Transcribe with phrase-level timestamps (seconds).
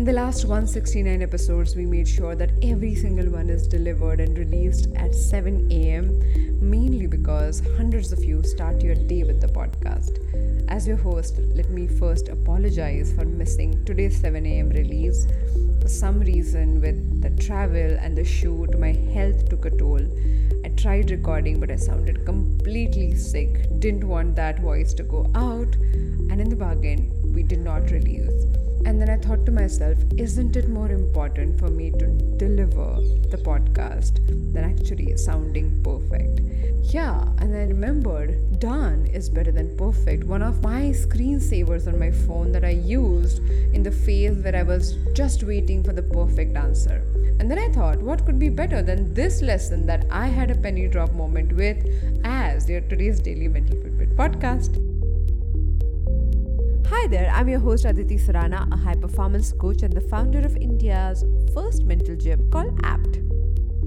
[0.00, 4.38] In the last 169 episodes, we made sure that every single one is delivered and
[4.38, 6.18] released at 7 am,
[6.58, 10.16] mainly because hundreds of you start your day with the podcast.
[10.68, 15.26] As your host, let me first apologize for missing today's 7 am release.
[15.82, 20.00] For some reason, with the travel and the shoot, my health took a toll.
[20.64, 25.74] I tried recording, but I sounded completely sick, didn't want that voice to go out,
[25.74, 28.59] and in the bargain, we did not release.
[28.86, 32.06] And then I thought to myself, isn't it more important for me to
[32.38, 34.16] deliver the podcast
[34.52, 36.40] than actually sounding perfect?
[36.92, 40.24] Yeah, and I remembered done is better than perfect.
[40.24, 43.38] One of my screensavers on my phone that I used
[43.74, 47.02] in the phase where I was just waiting for the perfect answer.
[47.38, 50.54] And then I thought, what could be better than this lesson that I had a
[50.54, 51.86] penny drop moment with
[52.24, 54.89] as your today's Daily Mental Fitbit podcast?
[57.10, 61.24] There, I'm your host Aditi Surana, a high performance coach and the founder of India's
[61.52, 63.18] first mental gym called APT.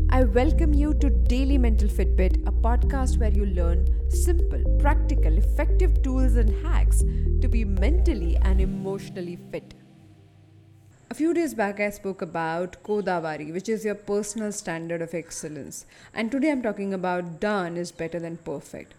[0.09, 6.03] I welcome you to Daily Mental Fitbit, a podcast where you learn simple, practical, effective
[6.03, 6.99] tools and hacks
[7.39, 9.73] to be mentally and emotionally fit.
[11.09, 15.85] A few days back, I spoke about Kodawari, which is your personal standard of excellence.
[16.13, 18.95] And today I'm talking about done is better than perfect.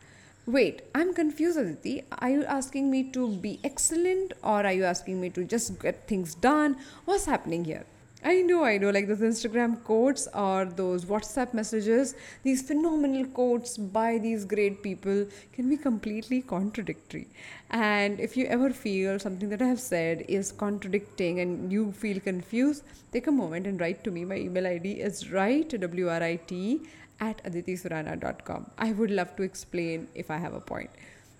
[0.46, 2.02] Wait, I'm confused, Aditi.
[2.18, 6.06] Are you asking me to be excellent or are you asking me to just get
[6.06, 6.76] things done?
[7.06, 7.86] What's happening here?
[8.22, 13.78] I know, I know, like those Instagram quotes or those WhatsApp messages, these phenomenal quotes
[13.78, 17.26] by these great people can be completely contradictory.
[17.70, 22.20] And if you ever feel something that I have said is contradicting and you feel
[22.20, 24.26] confused, take a moment and write to me.
[24.26, 26.82] My email ID is write, W R I T,
[27.30, 28.70] at aditisurana.com.
[28.78, 30.90] I would love to explain if I have a point.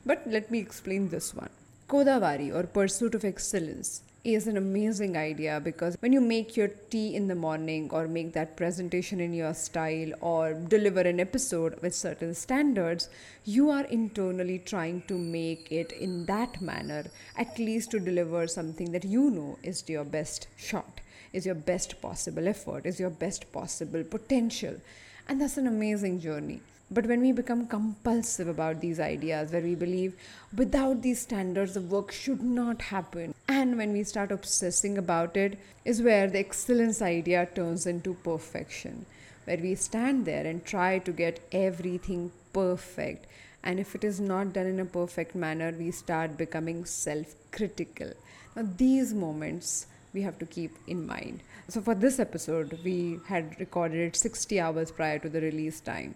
[0.07, 1.51] But let me explain this one.
[1.89, 7.15] Kodawari or pursuit of excellence is an amazing idea because when you make your tea
[7.15, 11.95] in the morning or make that presentation in your style or deliver an episode with
[11.95, 13.11] certain standards,
[13.45, 17.05] you are internally trying to make it in that manner,
[17.37, 21.03] at least to deliver something that you know is your best shot,
[21.35, 24.81] is your best possible effort, is your best possible potential.
[25.29, 26.61] And that's an amazing journey.
[26.91, 30.15] But when we become compulsive about these ideas, where we believe
[30.55, 35.59] without these standards, the work should not happen, and when we start obsessing about it,
[35.85, 39.07] is where the excellence idea turns into perfection,
[39.45, 43.27] where we stand there and try to get everything perfect.
[43.63, 48.13] And if it is not done in a perfect manner, we start becoming self critical.
[48.55, 51.43] Now, these moments we have to keep in mind.
[51.69, 56.15] So, for this episode, we had recorded it 60 hours prior to the release time.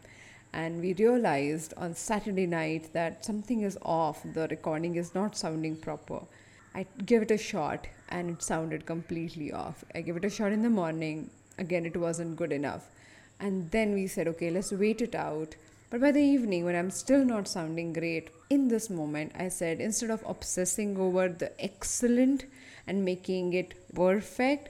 [0.53, 5.77] And we realized on Saturday night that something is off, the recording is not sounding
[5.77, 6.21] proper.
[6.75, 9.85] I gave it a shot and it sounded completely off.
[9.95, 12.89] I gave it a shot in the morning, again, it wasn't good enough.
[13.41, 15.55] And then we said, okay, let's wait it out.
[15.91, 19.81] But by the evening, when I'm still not sounding great, in this moment, I said,
[19.81, 22.45] instead of obsessing over the excellent
[22.87, 24.69] and making it perfect,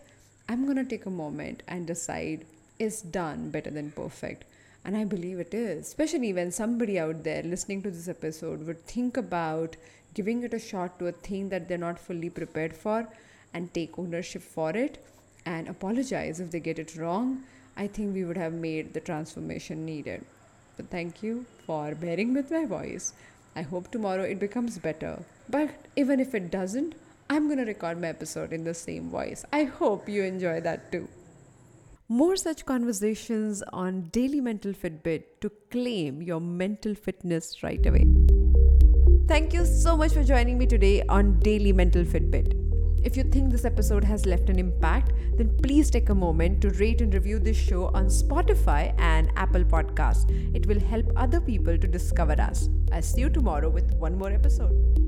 [0.49, 2.47] I'm to take a moment and decide
[2.79, 4.45] is done better than perfect?
[4.85, 8.87] And I believe it is, especially when somebody out there listening to this episode would
[8.87, 9.77] think about
[10.15, 13.09] giving it a shot to a thing that they're not fully prepared for
[13.53, 15.05] and take ownership for it
[15.45, 17.43] and apologize if they get it wrong.
[17.77, 20.25] I think we would have made the transformation needed.
[20.79, 23.13] But thank you for bearing with my voice.
[23.57, 25.23] I hope tomorrow it becomes better.
[25.51, 26.95] But even if it doesn't,
[27.29, 29.45] I'm going to record my episode in the same voice.
[29.53, 31.09] I hope you enjoy that too.
[32.09, 38.07] More such conversations on Daily Mental Fitbit to claim your mental fitness right away.
[39.27, 42.68] Thank you so much for joining me today on Daily Mental Fitbit.
[43.09, 46.69] If you think this episode has left an impact, then please take a moment to
[46.73, 50.29] rate and review this show on Spotify and Apple Podcasts.
[50.55, 52.69] It will help other people to discover us.
[52.93, 55.08] I'll see you tomorrow with one more episode.